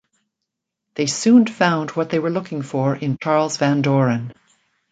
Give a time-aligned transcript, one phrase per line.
[0.95, 4.33] They soon found what they were looking for in Charles Van Doren.